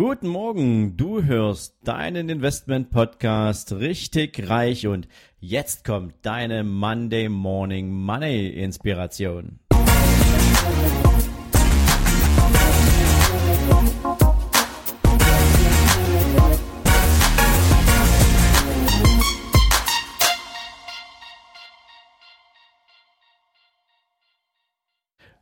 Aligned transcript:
Guten 0.00 0.28
Morgen, 0.28 0.96
du 0.96 1.24
hörst 1.24 1.74
deinen 1.82 2.28
Investment 2.28 2.90
Podcast 2.90 3.72
richtig 3.72 4.48
reich 4.48 4.86
und 4.86 5.08
jetzt 5.40 5.84
kommt 5.84 6.14
deine 6.22 6.62
Monday 6.62 7.28
Morning 7.28 7.90
Money 7.90 8.46
Inspiration. 8.46 9.58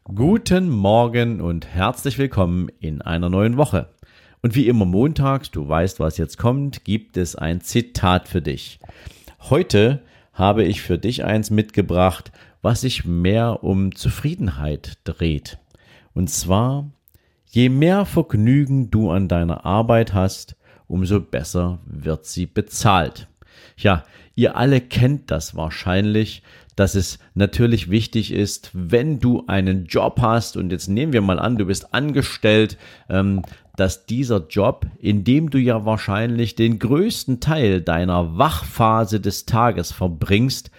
Guten 0.04 0.70
Morgen 0.70 1.42
und 1.42 1.66
herzlich 1.66 2.16
willkommen 2.16 2.70
in 2.80 3.02
einer 3.02 3.28
neuen 3.28 3.58
Woche. 3.58 3.95
Und 4.46 4.54
wie 4.54 4.68
immer 4.68 4.84
montags, 4.84 5.50
du 5.50 5.68
weißt, 5.68 5.98
was 5.98 6.18
jetzt 6.18 6.38
kommt, 6.38 6.84
gibt 6.84 7.16
es 7.16 7.34
ein 7.34 7.62
Zitat 7.62 8.28
für 8.28 8.40
dich. 8.40 8.78
Heute 9.40 10.02
habe 10.32 10.62
ich 10.62 10.82
für 10.82 10.98
dich 10.98 11.24
eins 11.24 11.50
mitgebracht, 11.50 12.30
was 12.62 12.82
sich 12.82 13.04
mehr 13.04 13.64
um 13.64 13.92
Zufriedenheit 13.96 14.98
dreht. 15.02 15.58
Und 16.14 16.30
zwar, 16.30 16.88
je 17.46 17.68
mehr 17.70 18.04
Vergnügen 18.04 18.88
du 18.88 19.10
an 19.10 19.26
deiner 19.26 19.66
Arbeit 19.66 20.14
hast, 20.14 20.54
umso 20.86 21.18
besser 21.18 21.80
wird 21.84 22.24
sie 22.24 22.46
bezahlt. 22.46 23.26
Ja, 23.76 24.04
ihr 24.36 24.56
alle 24.56 24.80
kennt 24.80 25.32
das 25.32 25.56
wahrscheinlich, 25.56 26.44
dass 26.76 26.94
es 26.94 27.18
natürlich 27.34 27.90
wichtig 27.90 28.32
ist, 28.32 28.70
wenn 28.74 29.18
du 29.18 29.44
einen 29.46 29.86
Job 29.86 30.20
hast 30.20 30.56
und 30.58 30.70
jetzt 30.70 30.88
nehmen 30.88 31.14
wir 31.14 31.22
mal 31.22 31.38
an, 31.38 31.56
du 31.56 31.64
bist 31.64 31.94
angestellt, 31.94 32.76
ähm, 33.08 33.42
dass 33.76 34.06
dieser 34.06 34.46
Job, 34.48 34.86
in 34.98 35.24
dem 35.24 35.50
du 35.50 35.58
ja 35.58 35.84
wahrscheinlich 35.84 36.54
den 36.54 36.78
größten 36.78 37.40
Teil 37.40 37.80
deiner 37.80 38.38
Wachphase 38.38 39.20
des 39.20 39.46
Tages 39.46 39.92
verbringst, 39.92 40.70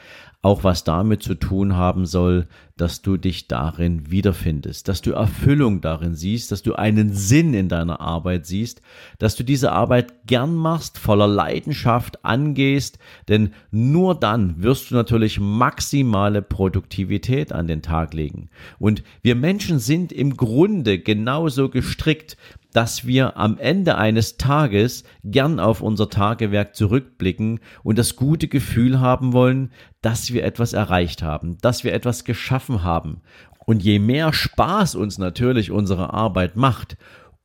auch 0.41 0.63
was 0.63 0.83
damit 0.83 1.23
zu 1.23 1.35
tun 1.35 1.75
haben 1.75 2.05
soll, 2.05 2.47
dass 2.77 3.01
du 3.01 3.17
dich 3.17 3.47
darin 3.47 4.11
wiederfindest, 4.11 4.87
dass 4.87 5.01
du 5.01 5.11
Erfüllung 5.11 5.81
darin 5.81 6.13
siehst, 6.13 6.51
dass 6.51 6.61
du 6.61 6.75
einen 6.75 7.11
Sinn 7.11 7.53
in 7.55 7.69
deiner 7.69 7.99
Arbeit 7.99 8.45
siehst, 8.45 8.81
dass 9.17 9.35
du 9.35 9.43
diese 9.43 9.71
Arbeit 9.71 10.27
gern 10.27 10.55
machst, 10.55 10.99
voller 10.99 11.27
Leidenschaft 11.27 12.23
angehst, 12.23 12.99
denn 13.27 13.51
nur 13.71 14.13
dann 14.13 14.61
wirst 14.61 14.91
du 14.91 14.95
natürlich 14.95 15.39
maximale 15.39 16.43
Produktivität 16.43 17.51
an 17.51 17.67
den 17.67 17.81
Tag 17.81 18.13
legen. 18.13 18.49
Und 18.77 19.03
wir 19.23 19.35
Menschen 19.35 19.79
sind 19.79 20.11
im 20.11 20.37
Grunde 20.37 20.99
genauso 20.99 21.69
gestrickt, 21.69 22.37
dass 22.77 23.07
wir 23.07 23.37
am 23.37 23.57
Ende 23.57 23.97
eines 23.97 24.37
Tages 24.37 25.03
gern 25.23 25.59
auf 25.59 25.81
unser 25.81 26.11
Tagewerk 26.11 26.75
zurückblicken 26.75 27.59
und 27.81 27.97
das 27.97 28.15
gute 28.15 28.47
Gefühl 28.47 28.99
haben 28.99 29.33
wollen, 29.33 29.71
dass 30.03 30.31
wir 30.31 30.43
etwas 30.43 30.73
erreicht 30.73 31.23
haben, 31.23 31.57
dass 31.61 31.83
wir 31.83 31.91
etwas 31.91 32.23
geschaffen 32.23 32.83
haben. 32.83 33.21
Und 33.65 33.81
je 33.81 33.97
mehr 33.97 34.31
Spaß 34.31 34.93
uns 34.93 35.17
natürlich 35.17 35.71
unsere 35.71 36.13
Arbeit 36.13 36.55
macht, 36.55 36.97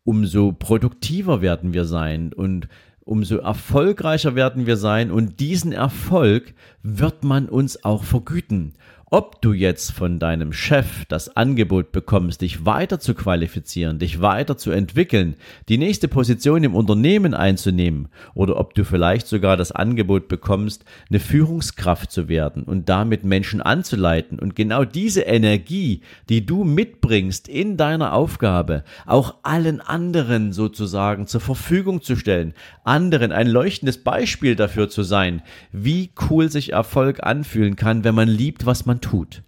umso 0.05 0.53
produktiver 0.53 1.41
werden 1.41 1.72
wir 1.72 1.86
sein 1.86 2.34
und 2.34 2.69
umso 3.00 3.38
erfolgreicher 3.38 4.34
werden 4.34 4.66
wir 4.66 4.77
sein 4.77 5.10
und 5.10 5.41
diesen 5.41 5.72
Erfolg 5.72 6.53
wird 6.83 7.25
man 7.25 7.48
uns 7.48 7.83
auch 7.84 8.05
vergüten. 8.05 8.75
Ob 9.15 9.43
du 9.43 9.53
jetzt 9.53 9.93
von 9.93 10.19
deinem 10.19 10.55
Chef 10.55 11.05
das 11.05 11.37
Angebot 11.37 11.93
bekommst, 11.93 12.41
dich 12.41 12.65
weiter 12.65 12.99
zu 12.99 13.13
qualifizieren, 13.13 13.99
dich 13.99 14.23
weiter 14.23 14.57
zu 14.57 14.71
entwickeln, 14.71 15.37
die 15.69 15.77
nächste 15.77 16.09
Position 16.09 16.65
im 16.65 16.75
Unternehmen 16.75 17.35
einzunehmen, 17.35 18.09
oder 18.33 18.57
ob 18.57 18.73
du 18.73 18.87
vielleicht 18.87 19.27
sogar 19.27 19.59
das 19.59 19.71
Angebot 19.71 20.29
bekommst, 20.29 20.87
eine 21.11 21.21
Führungskraft 21.21 22.11
zu 22.11 22.31
werden 22.31 22.63
und 22.63 22.89
damit 22.89 23.23
Menschen 23.23 23.61
anzuleiten 23.61 24.39
und 24.39 24.56
genau 24.56 24.87
diese 24.87 25.21
Energie, 25.21 26.01
die 26.31 26.47
du 26.47 26.65
mitbringst 26.65 27.49
in 27.49 27.77
deiner 27.77 28.15
Aufgabe, 28.15 28.83
auch 29.05 29.34
allen 29.43 29.83
anderen 29.83 30.55
sozusagen 30.55 31.27
zur 31.27 31.43
Verfügung 31.43 32.01
zu 32.01 32.17
stellen, 32.17 32.55
anderen 32.83 33.31
ein 33.31 33.47
leuchtendes 33.47 34.03
Beispiel 34.03 34.56
dafür 34.56 34.89
zu 34.89 35.03
sein, 35.03 35.43
wie 35.71 36.12
cool 36.31 36.51
sich 36.51 36.72
Erfolg 36.72 37.22
anfühlen 37.22 37.77
kann, 37.77 38.05
wenn 38.05 38.15
man 38.15 38.28
liebt, 38.28 38.65
was 38.65 38.87
man 38.87 39.02
tut. 39.03 39.43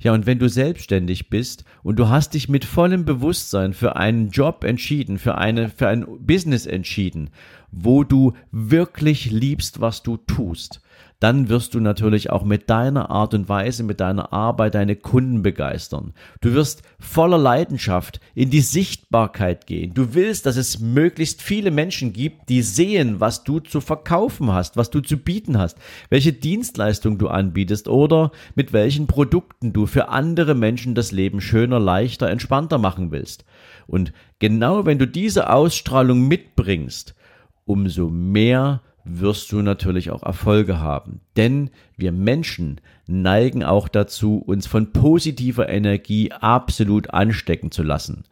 Ja, 0.00 0.12
und 0.12 0.26
wenn 0.26 0.38
du 0.38 0.48
selbstständig 0.48 1.28
bist 1.28 1.64
und 1.82 1.98
du 1.98 2.08
hast 2.08 2.34
dich 2.34 2.48
mit 2.48 2.64
vollem 2.64 3.04
Bewusstsein 3.04 3.72
für 3.72 3.96
einen 3.96 4.30
Job 4.30 4.62
entschieden, 4.62 5.18
für 5.18 5.36
eine, 5.36 5.70
für 5.70 5.88
ein 5.88 6.06
Business 6.20 6.66
entschieden, 6.66 7.30
wo 7.72 8.04
du 8.04 8.34
wirklich 8.52 9.30
liebst, 9.30 9.80
was 9.80 10.04
du 10.04 10.16
tust, 10.16 10.80
dann 11.20 11.48
wirst 11.48 11.74
du 11.74 11.80
natürlich 11.80 12.30
auch 12.30 12.44
mit 12.44 12.70
deiner 12.70 13.10
Art 13.10 13.34
und 13.34 13.48
Weise, 13.48 13.82
mit 13.82 14.00
deiner 14.00 14.32
Arbeit 14.32 14.74
deine 14.74 14.94
Kunden 14.94 15.42
begeistern. 15.42 16.12
Du 16.40 16.54
wirst 16.54 16.82
voller 17.00 17.38
Leidenschaft 17.38 18.20
in 18.34 18.50
die 18.50 18.60
Sichtbarkeit 18.60 19.66
gehen. 19.66 19.94
Du 19.94 20.14
willst, 20.14 20.46
dass 20.46 20.56
es 20.56 20.78
möglichst 20.78 21.42
viele 21.42 21.72
Menschen 21.72 22.12
gibt, 22.12 22.48
die 22.48 22.62
sehen, 22.62 23.18
was 23.18 23.42
du 23.42 23.58
zu 23.58 23.80
verkaufen 23.80 24.52
hast, 24.52 24.76
was 24.76 24.90
du 24.90 25.00
zu 25.00 25.16
bieten 25.16 25.58
hast, 25.58 25.78
welche 26.08 26.32
Dienstleistung 26.32 27.18
du 27.18 27.28
anbietest 27.28 27.88
oder 27.88 28.30
mit 28.54 28.72
welchen 28.72 29.08
Produkten 29.08 29.72
du 29.72 29.86
für 29.86 30.08
andere 30.08 30.54
Menschen 30.54 30.94
das 30.94 31.10
Leben 31.10 31.40
schöner, 31.40 31.80
leichter, 31.80 32.30
entspannter 32.30 32.78
machen 32.78 33.10
willst. 33.10 33.44
Und 33.88 34.12
genau 34.38 34.86
wenn 34.86 34.98
du 34.98 35.06
diese 35.06 35.50
Ausstrahlung 35.50 36.28
mitbringst, 36.28 37.16
umso 37.64 38.08
mehr 38.08 38.82
wirst 39.08 39.50
du 39.52 39.62
natürlich 39.62 40.10
auch 40.10 40.22
Erfolge 40.22 40.80
haben. 40.80 41.20
Denn 41.36 41.70
wir 41.96 42.12
Menschen 42.12 42.80
neigen 43.06 43.64
auch 43.64 43.88
dazu, 43.88 44.38
uns 44.38 44.66
von 44.66 44.92
positiver 44.92 45.68
Energie 45.68 46.32
absolut 46.32 47.10
anstecken 47.10 47.70
zu 47.70 47.82
lassen. 47.82 48.24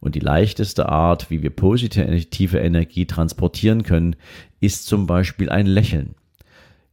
Und 0.00 0.14
die 0.14 0.20
leichteste 0.20 0.88
Art, 0.88 1.30
wie 1.30 1.42
wir 1.42 1.50
positive 1.50 2.58
Energie 2.58 3.06
transportieren 3.06 3.84
können, 3.84 4.16
ist 4.60 4.86
zum 4.86 5.06
Beispiel 5.06 5.48
ein 5.48 5.66
Lächeln. 5.66 6.14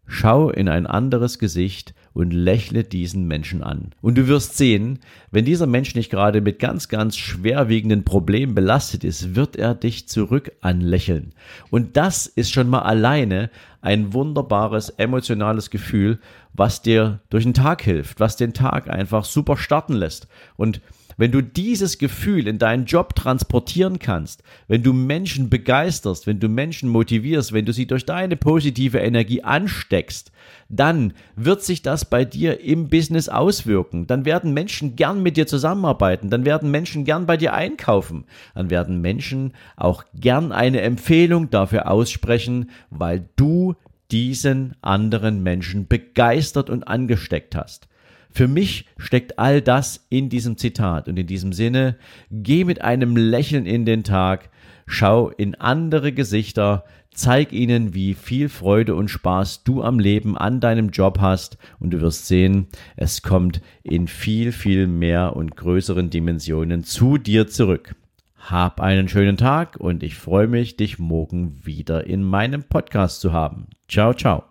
Schau 0.08 0.50
in 0.50 0.68
ein 0.68 0.88
anderes 0.88 1.40
Gesicht 1.40 1.94
und 2.14 2.32
lächle 2.32 2.84
diesen 2.84 3.26
Menschen 3.28 3.64
an. 3.64 3.92
Und 4.02 4.18
du 4.18 4.28
wirst 4.28 4.58
sehen, 4.58 5.00
wenn 5.32 5.46
dieser 5.46 5.68
Mensch 5.68 5.96
nicht 5.96 6.10
gerade 6.12 6.42
mit 6.42 6.60
ganz, 6.60 6.90
ganz 6.90 7.16
schwerwiegenden 7.16 8.04
Problemen 8.04 8.54
belastet 8.54 9.04
ist, 9.04 9.36
wird 9.36 9.56
er 9.56 9.76
dich 9.76 10.10
zurück 10.10 10.52
anlächeln. 10.62 11.34
Und 11.70 11.96
das 11.96 12.28
ist 12.28 12.52
schon 12.52 12.70
mal 12.70 12.82
alleine 12.82 13.50
ein 13.82 14.14
wunderbares 14.14 14.90
emotionales 14.90 15.70
Gefühl, 15.70 16.20
was 16.54 16.82
dir 16.82 17.22
durch 17.30 17.46
den 17.46 17.54
Tag 17.54 17.82
hilft, 17.82 18.20
was 18.20 18.36
den 18.36 18.54
Tag 18.54 18.90
einfach 18.90 19.24
super 19.24 19.56
starten 19.56 19.94
lässt. 19.94 20.28
Und 20.58 20.82
wenn 21.22 21.32
du 21.32 21.44
dieses 21.44 22.00
Gefühl 22.00 22.48
in 22.48 22.58
deinen 22.58 22.86
Job 22.86 23.14
transportieren 23.14 24.00
kannst, 24.00 24.42
wenn 24.68 24.82
du 24.82 24.92
Menschen 24.92 25.52
begeisterst, 25.52 26.26
wenn 26.26 26.40
du 26.40 26.50
Menschen 26.50 26.90
motivierst, 26.90 27.54
wenn 27.54 27.64
du 27.64 27.74
sie 27.74 27.86
durch 27.86 28.08
deine 28.08 28.36
positive 28.36 28.98
Energie 28.98 29.44
ansteckst, 29.44 30.32
dann 30.68 31.14
wird 31.36 31.62
sich 31.62 31.84
das 31.84 32.06
bei 32.06 32.26
dir 32.26 32.62
im 32.62 32.90
Business 32.90 33.30
auswirken. 33.30 34.08
Dann 34.08 34.26
werden 34.26 34.56
Menschen 34.56 34.96
gern 34.96 35.22
mit 35.22 35.38
dir 35.38 35.46
zusammenarbeiten, 35.46 36.32
dann 36.32 36.44
werden 36.44 36.72
Menschen 36.72 37.06
gern 37.06 37.28
bei 37.28 37.38
dir 37.38 37.54
einkaufen, 37.54 38.26
dann 38.56 38.72
werden 38.72 39.00
Menschen 39.00 39.54
auch 39.76 40.06
gern 40.16 40.52
eine 40.52 40.82
Empfehlung 40.82 41.52
dafür 41.52 41.88
aussprechen, 41.92 42.72
weil 42.90 43.30
du 43.36 43.76
diesen 44.10 44.74
anderen 44.82 45.44
Menschen 45.44 45.88
begeistert 45.88 46.72
und 46.72 46.88
angesteckt 46.88 47.56
hast. 47.56 47.91
Für 48.34 48.48
mich 48.48 48.86
steckt 48.98 49.40
all 49.40 49.62
das 49.62 50.06
in 50.10 50.30
diesem 50.30 50.58
Zitat 50.58 51.08
und 51.08 51.18
in 51.18 51.28
diesem 51.28 51.54
Sinne, 51.54 51.98
geh 52.32 52.64
mit 52.64 52.82
einem 52.82 53.18
Lächeln 53.18 53.66
in 53.66 53.86
den 53.86 54.04
Tag, 54.04 54.50
schau 54.88 55.30
in 55.30 55.56
andere 55.56 56.14
Gesichter, 56.14 56.86
zeig 57.14 57.52
ihnen, 57.52 57.94
wie 57.94 58.14
viel 58.14 58.48
Freude 58.48 58.96
und 58.96 59.10
Spaß 59.10 59.64
du 59.64 59.84
am 59.84 60.00
Leben, 60.00 60.38
an 60.38 60.62
deinem 60.62 60.90
Job 60.90 61.20
hast 61.20 61.58
und 61.80 61.92
du 61.92 62.02
wirst 62.02 62.28
sehen, 62.28 62.68
es 62.96 63.22
kommt 63.22 63.62
in 63.84 64.08
viel, 64.08 64.52
viel 64.52 64.88
mehr 64.88 65.36
und 65.36 65.58
größeren 65.58 66.10
Dimensionen 66.10 66.84
zu 66.84 67.18
dir 67.18 67.48
zurück. 67.48 67.96
Hab 68.38 68.82
einen 68.82 69.08
schönen 69.08 69.38
Tag 69.38 69.78
und 69.78 70.04
ich 70.04 70.16
freue 70.16 70.48
mich, 70.48 70.78
dich 70.78 70.98
morgen 70.98 71.60
wieder 71.64 72.08
in 72.08 72.24
meinem 72.24 72.64
Podcast 72.64 73.22
zu 73.22 73.34
haben. 73.34 73.68
Ciao, 73.88 74.14
ciao. 74.14 74.51